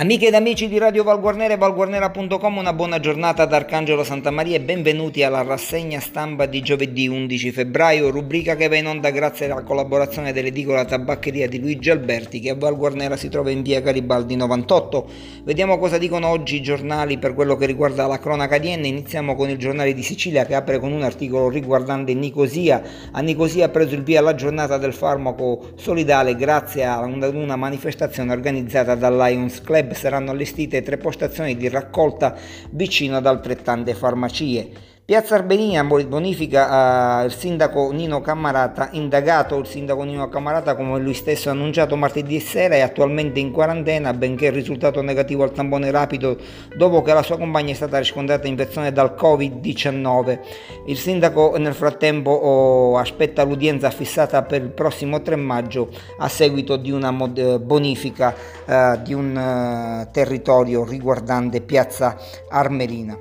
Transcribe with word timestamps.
Amiche 0.00 0.28
ed 0.28 0.34
amici 0.34 0.66
di 0.66 0.78
Radio 0.78 1.04
Valguarnera 1.04 1.52
e 1.52 1.58
valguarnera.com, 1.58 2.56
una 2.56 2.72
buona 2.72 3.00
giornata 3.00 3.44
da 3.44 3.56
Arcangelo 3.56 4.02
Santa 4.02 4.30
Maria 4.30 4.56
e 4.56 4.62
benvenuti 4.62 5.22
alla 5.22 5.42
rassegna 5.42 6.00
stampa 6.00 6.46
di 6.46 6.62
giovedì 6.62 7.06
11 7.06 7.52
febbraio, 7.52 8.08
rubrica 8.08 8.56
che 8.56 8.68
va 8.68 8.76
in 8.76 8.86
onda 8.86 9.10
grazie 9.10 9.50
alla 9.50 9.62
collaborazione 9.62 10.32
dell'edicola 10.32 10.86
tabaccheria 10.86 11.46
di 11.48 11.60
Luigi 11.60 11.90
Alberti 11.90 12.40
che 12.40 12.48
a 12.48 12.54
Valguarnera 12.54 13.14
si 13.18 13.28
trova 13.28 13.50
in 13.50 13.60
via 13.60 13.82
Garibaldi 13.82 14.36
98. 14.36 15.06
Vediamo 15.44 15.76
cosa 15.76 15.98
dicono 15.98 16.28
oggi 16.28 16.56
i 16.56 16.62
giornali 16.62 17.18
per 17.18 17.34
quello 17.34 17.56
che 17.56 17.66
riguarda 17.66 18.06
la 18.06 18.18
cronaca 18.18 18.56
di 18.56 18.70
Enne. 18.70 18.86
Iniziamo 18.88 19.34
con 19.34 19.50
il 19.50 19.58
giornale 19.58 19.92
di 19.92 20.02
Sicilia 20.02 20.46
che 20.46 20.54
apre 20.54 20.78
con 20.78 20.92
un 20.92 21.02
articolo 21.02 21.50
riguardante 21.50 22.14
Nicosia. 22.14 22.82
A 23.12 23.20
Nicosia 23.20 23.66
ha 23.66 23.68
preso 23.68 23.96
il 23.96 24.02
via 24.02 24.22
la 24.22 24.34
giornata 24.34 24.78
del 24.78 24.94
farmaco 24.94 25.72
solidale 25.74 26.36
grazie 26.36 26.86
a 26.86 27.00
una 27.00 27.56
manifestazione 27.56 28.32
organizzata 28.32 28.94
dal 28.94 29.14
Lions 29.14 29.60
Club 29.60 29.88
saranno 29.94 30.30
allestite 30.30 30.82
tre 30.82 30.96
postazioni 30.96 31.56
di 31.56 31.68
raccolta 31.68 32.36
vicino 32.70 33.16
ad 33.16 33.26
altrettante 33.26 33.94
farmacie. 33.94 34.68
Piazza 35.10 35.34
Arbenina 35.34 35.82
bonifica 35.82 37.22
uh, 37.22 37.24
il 37.24 37.32
sindaco 37.32 37.90
Nino 37.90 38.20
Cammarata, 38.20 38.90
indagato 38.92 39.58
il 39.58 39.66
sindaco 39.66 40.04
Nino 40.04 40.28
Cammarata 40.28 40.76
come 40.76 41.00
lui 41.00 41.14
stesso 41.14 41.48
ha 41.48 41.50
annunciato 41.50 41.96
martedì 41.96 42.38
sera 42.38 42.76
è 42.76 42.80
attualmente 42.80 43.40
in 43.40 43.50
quarantena 43.50 44.14
benché 44.14 44.50
risultato 44.50 45.02
negativo 45.02 45.42
al 45.42 45.50
tampone 45.50 45.90
rapido 45.90 46.36
dopo 46.76 47.02
che 47.02 47.12
la 47.12 47.24
sua 47.24 47.38
compagna 47.38 47.72
è 47.72 47.74
stata 47.74 47.98
riscontrata 47.98 48.46
infezione 48.46 48.92
dal 48.92 49.16
Covid-19. 49.18 50.38
Il 50.86 50.96
sindaco 50.96 51.56
nel 51.58 51.74
frattempo 51.74 52.30
oh, 52.30 52.96
aspetta 52.96 53.42
l'udienza 53.42 53.90
fissata 53.90 54.44
per 54.44 54.62
il 54.62 54.70
prossimo 54.70 55.20
3 55.20 55.34
maggio 55.34 55.88
a 56.18 56.28
seguito 56.28 56.76
di 56.76 56.92
una 56.92 57.10
mod- 57.10 57.58
bonifica 57.58 58.32
uh, 58.64 59.02
di 59.02 59.12
un 59.12 59.34
uh, 59.34 60.08
territorio 60.12 60.84
riguardante 60.84 61.60
Piazza 61.62 62.16
Armerina. 62.48 63.18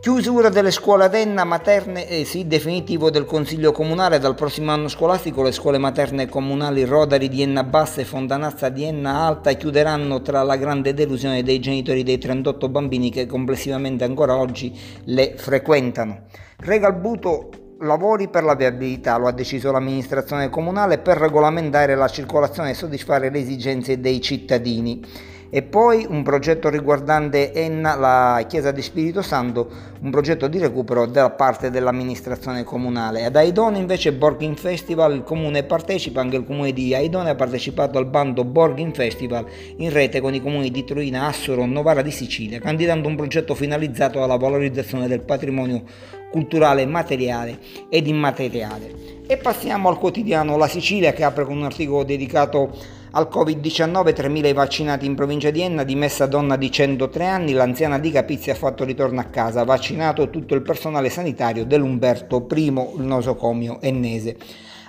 Chiusura 0.00 0.48
delle 0.48 0.70
scuole 0.70 1.04
ad 1.04 1.14
Enna 1.14 1.44
materne, 1.44 2.08
eh 2.08 2.24
sì, 2.24 2.46
definitivo 2.46 3.10
del 3.10 3.26
Consiglio 3.26 3.70
Comunale. 3.70 4.18
Dal 4.18 4.34
prossimo 4.34 4.70
anno 4.70 4.88
scolastico 4.88 5.42
le 5.42 5.52
scuole 5.52 5.76
materne 5.76 6.26
comunali 6.26 6.86
Rodari 6.86 7.28
di 7.28 7.42
Enna 7.42 7.64
Bassa 7.64 8.00
e 8.00 8.06
Fontanazza 8.06 8.70
di 8.70 8.84
Enna 8.84 9.26
Alta 9.26 9.52
chiuderanno 9.52 10.22
tra 10.22 10.42
la 10.42 10.56
grande 10.56 10.94
delusione 10.94 11.42
dei 11.42 11.60
genitori 11.60 12.02
dei 12.02 12.16
38 12.16 12.70
bambini 12.70 13.10
che 13.10 13.26
complessivamente 13.26 14.04
ancora 14.04 14.38
oggi 14.38 14.74
le 15.04 15.34
frequentano. 15.36 16.22
Regalbuto 16.56 17.50
lavori 17.80 18.28
per 18.28 18.42
la 18.44 18.54
viabilità, 18.54 19.18
lo 19.18 19.26
ha 19.26 19.32
deciso 19.32 19.70
l'amministrazione 19.70 20.48
comunale 20.48 20.96
per 20.96 21.18
regolamentare 21.18 21.94
la 21.94 22.08
circolazione 22.08 22.70
e 22.70 22.74
soddisfare 22.74 23.28
le 23.28 23.38
esigenze 23.38 24.00
dei 24.00 24.22
cittadini 24.22 25.02
e 25.50 25.62
poi 25.62 26.06
un 26.08 26.22
progetto 26.22 26.68
riguardante 26.68 27.52
Enna, 27.52 27.96
la 27.96 28.44
chiesa 28.48 28.70
di 28.70 28.82
Spirito 28.82 29.20
Santo, 29.20 29.68
un 30.00 30.10
progetto 30.10 30.46
di 30.46 30.58
recupero 30.58 31.06
da 31.06 31.30
parte 31.30 31.70
dell'amministrazione 31.70 32.62
comunale. 32.62 33.24
Ad 33.24 33.34
Aidone 33.34 33.78
invece 33.78 34.12
Borghin 34.12 34.54
Festival, 34.54 35.14
il 35.14 35.22
comune 35.24 35.64
partecipa, 35.64 36.20
anche 36.20 36.36
il 36.36 36.44
comune 36.44 36.72
di 36.72 36.94
Aidone 36.94 37.30
ha 37.30 37.34
partecipato 37.34 37.98
al 37.98 38.06
bando 38.06 38.44
Borghin 38.44 38.94
Festival 38.94 39.44
in 39.76 39.90
rete 39.90 40.20
con 40.20 40.34
i 40.34 40.40
comuni 40.40 40.70
di 40.70 40.84
Troina, 40.84 41.26
Assoro, 41.26 41.66
Novara 41.66 42.02
di 42.02 42.12
Sicilia, 42.12 42.60
candidando 42.60 43.08
un 43.08 43.16
progetto 43.16 43.54
finalizzato 43.54 44.22
alla 44.22 44.36
valorizzazione 44.36 45.08
del 45.08 45.20
patrimonio 45.20 45.82
culturale 46.30 46.86
materiale 46.86 47.58
ed 47.88 48.06
immateriale. 48.06 49.18
E 49.26 49.36
passiamo 49.36 49.88
al 49.88 49.98
quotidiano 49.98 50.56
La 50.56 50.68
Sicilia 50.68 51.12
che 51.12 51.24
apre 51.24 51.44
con 51.44 51.56
un 51.56 51.64
articolo 51.64 52.04
dedicato 52.04 52.98
al 53.12 53.28
Covid-19, 53.28 54.14
3.000 54.14 54.46
i 54.46 54.52
vaccinati 54.52 55.06
in 55.06 55.16
provincia 55.16 55.50
di 55.50 55.62
Enna, 55.62 55.82
dimessa 55.82 56.26
donna 56.26 56.56
di 56.56 56.70
103 56.70 57.26
anni, 57.26 57.52
l'anziana 57.52 57.98
di 57.98 58.12
Capizia 58.12 58.52
ha 58.52 58.56
fatto 58.56 58.84
ritorno 58.84 59.18
a 59.18 59.24
casa, 59.24 59.64
vaccinato 59.64 60.30
tutto 60.30 60.54
il 60.54 60.62
personale 60.62 61.10
sanitario 61.10 61.64
dell'Umberto 61.64 62.46
I, 62.48 62.64
il 62.66 63.02
nosocomio 63.02 63.80
ennese. 63.80 64.36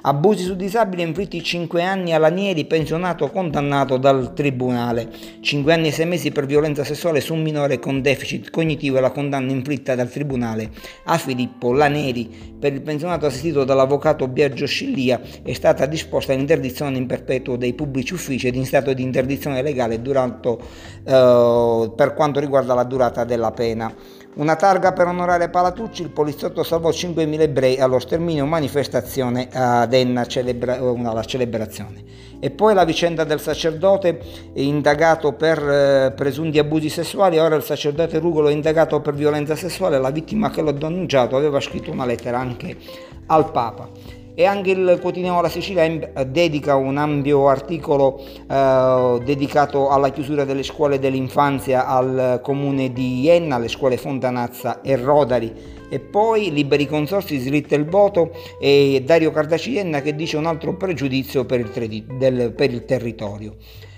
Abusi 0.04 0.46
su 0.46 0.56
disabili 0.56 1.04
inflitti 1.04 1.44
5 1.44 1.84
anni 1.84 2.12
a 2.12 2.18
Lanieri, 2.18 2.66
pensionato 2.66 3.30
condannato 3.30 3.98
dal 3.98 4.34
tribunale. 4.34 5.08
5 5.42 5.72
anni 5.72 5.90
e 5.90 5.92
6 5.92 6.06
mesi 6.08 6.32
per 6.32 6.48
violenza 6.48 6.84
sessuale 6.84 7.22
su 7.22 7.36
un 7.36 7.44
minore 7.44 7.78
con 7.78 8.02
deficit 8.02 8.50
cognitivo 8.50 8.98
e 8.98 9.02
la 9.02 9.12
condanna 9.12 9.52
inflitta 9.52 9.94
dal 9.94 10.10
tribunale 10.10 10.72
a 11.04 11.20
Filippo 11.20 11.72
Lanieri. 11.72 12.56
Per 12.60 12.74
il 12.74 12.82
pensionato 12.82 13.28
assistito 13.28 13.64
dall'avvocato 13.64 14.28
Biagio 14.28 14.66
Scillia 14.66 15.22
è 15.44 15.54
stata 15.54 15.86
disposta 15.86 16.34
l'interdizione 16.34 16.98
in 16.98 17.06
perpetuo 17.06 17.56
dei 17.56 17.74
pubblici 17.74 18.16
uffici 18.16 18.48
ed 18.48 18.56
in 18.56 18.66
stato 18.66 18.94
di 18.94 19.04
interdizione 19.04 19.62
legale 19.62 20.02
durante, 20.02 20.58
eh, 21.06 21.92
per 21.96 22.14
quanto 22.16 22.40
riguarda 22.40 22.74
la 22.74 22.86
durata 22.86 23.24
della 23.24 23.52
pena. 23.52 23.94
Una 24.34 24.56
targa 24.56 24.94
per 24.94 25.08
onorare 25.08 25.50
Palatucci, 25.50 26.04
il 26.04 26.10
poliziotto 26.10 26.64
salvò 26.64 26.90
5.000 26.90 27.42
ebrei 27.42 27.80
allo 27.82 28.00
sterminio, 28.00 28.46
manifestazione 28.46 29.50
ad 29.52 29.94
Enna, 29.94 30.26
celebra- 30.26 30.82
una, 30.82 31.12
la 31.12 31.24
celebrazione. 31.26 32.02
E 32.40 32.50
poi 32.50 32.74
la 32.74 32.86
vicenda 32.86 33.26
del 33.26 33.42
sacerdote 33.42 34.22
indagato 34.54 35.34
per 35.34 35.58
eh, 35.60 36.14
presunti 36.16 36.60
abusi 36.60 36.88
sessuali, 36.88 37.40
ora 37.40 37.56
il 37.56 37.64
sacerdote 37.64 38.20
Rugolo 38.20 38.48
è 38.48 38.54
indagato 38.54 39.02
per 39.02 39.16
violenza 39.16 39.56
sessuale, 39.56 40.00
la 40.00 40.12
vittima 40.12 40.50
che 40.50 40.62
l'ha 40.62 40.72
denunciato 40.72 41.36
aveva 41.36 41.60
scritto 41.60 41.92
una 41.92 42.06
lettera 42.06 42.40
anche 42.40 42.78
al 43.26 43.52
Papa 43.52 43.90
e 44.34 44.46
anche 44.46 44.72
il 44.72 45.00
quotidiano 45.02 45.42
La 45.42 45.50
Sicilia 45.50 45.88
dedica 46.26 46.76
un 46.76 46.98
ampio 46.98 47.48
articolo 47.48 48.20
eh, 48.50 49.22
dedicato 49.24 49.90
alla 49.90 50.10
chiusura 50.10 50.46
delle 50.46 50.64
scuole 50.64 51.00
dell'infanzia 51.00 51.88
al 51.88 52.40
comune 52.42 52.92
di 52.94 53.22
Ienna, 53.22 53.58
le 53.58 53.68
scuole 53.68 53.98
Fontanazza 53.98 54.82
e 54.82 54.96
Rodari 54.96 55.80
e 55.90 56.00
poi 56.00 56.54
Liberi 56.54 56.88
Consorsi 56.88 57.38
slitta 57.38 57.76
il 57.76 57.86
voto 57.86 58.32
e 58.60 59.04
Dario 59.06 59.32
Cardacienna 59.32 60.02
che 60.02 60.16
dice 60.16 60.38
un 60.38 60.46
altro 60.46 60.78
pregiudizio 60.78 61.44
per 61.44 61.60
il, 61.60 62.04
del, 62.18 62.54
per 62.54 62.72
il 62.72 62.86
territorio. 62.86 63.56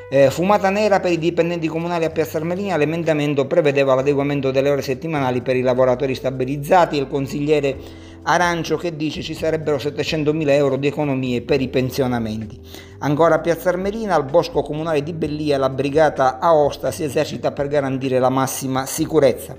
Eh, 0.09 0.29
fumata 0.29 0.69
nera 0.69 0.99
per 0.99 1.11
i 1.11 1.17
dipendenti 1.17 1.67
comunali 1.67 2.05
a 2.05 2.09
Piazza 2.09 2.37
Armerina, 2.37 2.77
l'emendamento 2.77 3.47
prevedeva 3.47 3.95
l'adeguamento 3.95 4.51
delle 4.51 4.69
ore 4.69 4.81
settimanali 4.81 5.41
per 5.41 5.55
i 5.55 5.61
lavoratori 5.61 6.13
stabilizzati, 6.13 6.97
il 6.97 7.07
consigliere 7.07 7.75
Arancio 8.25 8.77
che 8.77 8.95
dice 8.95 9.21
ci 9.21 9.33
sarebbero 9.33 9.75
700.000 9.75 10.49
euro 10.51 10.77
di 10.77 10.87
economie 10.87 11.41
per 11.41 11.59
i 11.59 11.67
pensionamenti. 11.67 12.57
Ancora 12.99 13.35
a 13.35 13.39
Piazza 13.39 13.67
Armerina, 13.67 14.15
al 14.15 14.23
bosco 14.23 14.61
comunale 14.61 15.03
di 15.03 15.11
Bellia, 15.11 15.57
la 15.57 15.69
brigata 15.69 16.39
Aosta 16.39 16.89
si 16.91 17.03
esercita 17.03 17.51
per 17.51 17.67
garantire 17.67 18.19
la 18.19 18.29
massima 18.29 18.85
sicurezza. 18.85 19.57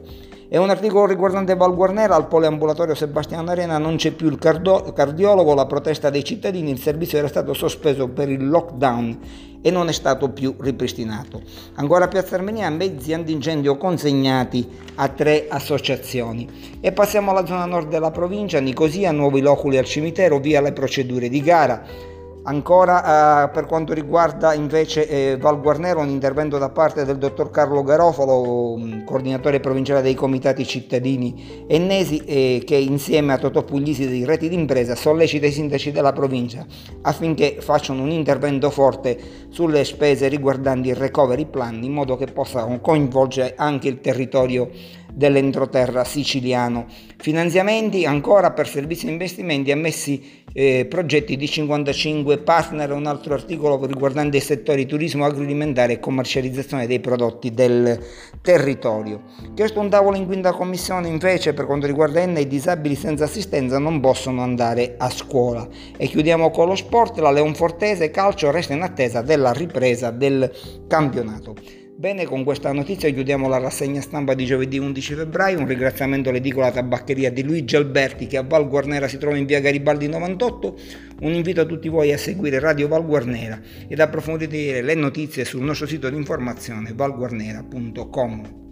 E 0.49 0.57
un 0.57 0.71
articolo 0.71 1.05
riguardante 1.05 1.57
Val 1.57 1.75
Guarnera, 1.75 2.15
al 2.15 2.27
poliambulatorio 2.27 2.95
Sebastiano 2.95 3.51
Arena 3.51 3.77
non 3.77 3.97
c'è 3.97 4.13
più 4.13 4.29
il 4.29 4.39
cardiologo, 4.39 5.55
la 5.55 5.67
protesta 5.67 6.09
dei 6.09 6.25
cittadini, 6.25 6.71
il 6.71 6.81
servizio 6.81 7.19
era 7.19 7.29
stato 7.29 7.53
sospeso 7.53 8.09
per 8.09 8.31
il 8.31 8.49
lockdown 8.49 9.19
e 9.67 9.71
non 9.71 9.89
è 9.89 9.93
stato 9.93 10.29
più 10.29 10.55
ripristinato. 10.59 11.41
Ancora 11.77 12.05
a 12.05 12.09
Piazza 12.09 12.35
Armenia, 12.35 12.69
mezzi 12.69 13.15
antincendio 13.15 13.79
consegnati 13.79 14.69
a 14.97 15.09
tre 15.09 15.47
associazioni. 15.49 16.77
E 16.83 16.93
passiamo 16.93 17.31
alla 17.31 17.47
zona 17.47 17.65
nord 17.65 17.89
della 17.89 18.11
provincia, 18.11 18.61
Nicosia, 18.61 19.11
nuovi 19.11 19.41
loculi 19.41 19.79
al 19.79 19.87
cimitero, 19.87 20.39
via 20.39 20.61
le 20.61 20.75
procedure 20.75 21.31
di 21.31 21.41
gara. 21.41 22.13
Ancora 22.47 23.47
eh, 23.47 23.49
per 23.49 23.65
quanto 23.65 23.95
riguarda 23.95 24.53
invece 24.53 25.09
eh, 25.09 25.39
Val 25.39 25.63
Guarnero, 25.63 26.01
un 26.01 26.11
intervento 26.11 26.59
da 26.59 26.69
parte 26.69 27.07
del 27.07 27.17
dottor 27.17 27.51
Carlo 27.51 27.83
Garofalo, 27.83 28.79
coordinatore 29.07 29.61
provinciale 29.61 30.03
dei 30.03 30.13
comitati 30.13 30.67
cittadini 30.67 31.65
ennesi, 31.67 32.19
eh, 32.19 32.63
che 32.67 32.77
insieme 32.77 33.33
a 33.33 33.39
Totò 33.39 33.63
Puglisi 33.63 34.07
di 34.07 34.27
Reti 34.27 34.51
d'Impresa 34.51 34.95
sollecita 34.95 35.47
i 35.47 35.53
sindaci 35.53 35.91
della 35.91 36.13
provincia 36.13 36.67
affinché 37.01 37.57
facciano 37.61 38.03
un 38.03 38.11
intervento 38.11 38.69
forte 38.69 39.19
sulle 39.49 39.83
spese 39.85 40.29
riguardanti 40.29 40.91
il 40.91 40.97
recovery 40.97 41.47
plan 41.47 41.83
in 41.83 41.93
modo 41.93 42.17
che 42.17 42.27
possano 42.27 42.79
coinvolgere 42.81 43.55
anche 43.57 43.89
il 43.89 44.01
territorio 44.03 44.69
dell'entroterra 45.15 46.05
siciliano. 46.05 46.87
Finanziamenti 47.17 48.05
ancora 48.05 48.51
per 48.51 48.69
servizi 48.69 49.07
e 49.07 49.11
investimenti 49.11 49.71
ammessi 49.71 50.43
eh, 50.53 50.87
progetti 50.89 51.37
di 51.37 51.49
55 51.49 52.39
partner, 52.39 52.93
un 52.93 53.07
altro 53.07 53.35
articolo 53.35 53.85
riguardante 53.87 54.37
i 54.37 54.41
settori 54.41 54.87
turismo 54.87 55.25
agroalimentare 55.25 55.95
e 55.95 56.01
commercializzazione 56.01 56.87
dei 56.87 57.01
prodotti 57.01 57.53
del 57.53 57.99
territorio. 58.41 59.23
Chiesto 59.55 59.81
un 59.81 59.91
tavolo 59.91 60.17
in 60.17 60.27
quinta 60.27 60.53
commissione 60.53 61.09
invece 61.09 61.55
per 61.55 61.67
quanto 61.67 61.87
riguarda 61.87 62.21
Enna 62.21 62.39
i 62.39 62.47
disabili 62.47 62.95
senza 62.95 63.25
assistenza 63.25 63.79
non 63.79 64.01
possono 64.01 64.43
andare 64.43 64.95
a 64.99 65.11
scuola. 65.11 65.67
E 65.97 66.07
chiudiamo 66.07 66.51
con 66.51 66.69
lo 66.69 66.77
sport, 66.77 67.19
la 67.19 67.31
Leonfortese 67.31 68.11
calcio 68.11 68.51
resta 68.51 68.75
in 68.75 68.83
attesa 68.83 69.23
della 69.23 69.53
ripresa 69.53 70.11
del 70.11 70.51
campionato. 70.87 71.84
Bene, 71.97 72.25
con 72.25 72.43
questa 72.43 72.73
notizia 72.73 73.09
chiudiamo 73.09 73.47
la 73.47 73.59
rassegna 73.59 74.01
stampa 74.01 74.35
di 74.35 74.45
giovedì 74.45 74.79
11 74.79 75.15
febbraio. 75.15 75.61
Un 75.61 75.67
ringraziamento 75.67 76.29
all'edicola 76.29 76.73
tabaccheria 76.73 77.31
di 77.31 77.45
Luigi 77.45 77.77
Alberti 77.77 78.27
che 78.27 78.37
a 78.37 78.43
Val 78.43 78.69
Guarnera 78.69 79.07
si 79.07 79.17
trova 79.17 79.37
in 79.37 79.47
via 79.47 79.61
Garibaldi 79.61 80.09
98. 80.09 80.77
Un 81.21 81.33
invito 81.33 81.61
a 81.61 81.65
tutti 81.65 81.89
voi 81.89 82.13
a 82.13 82.19
seguire 82.19 82.59
Radio 82.59 82.89
Val 82.89 83.07
Guarnera 83.07 83.61
ed 83.87 84.01
approfondire 84.01 84.83
le 84.83 84.95
notizie 84.95 85.45
sul 85.45 85.63
nostro 85.63 85.87
sito 85.87 86.11
di 86.11 86.17
informazione 86.17 86.93
valguarnera.com. 86.93 88.63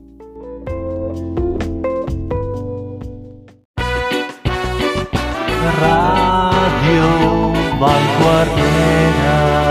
Radio 5.78 7.52
Val 7.78 8.02
Guarnera 8.20 9.62